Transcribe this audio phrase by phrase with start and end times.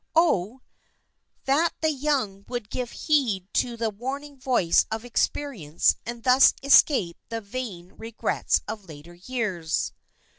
[0.15, 0.61] Oh,
[1.45, 7.17] that the young would give heed to the warning voice of experience, and thus escape
[7.29, 9.93] the vain regrets of later years!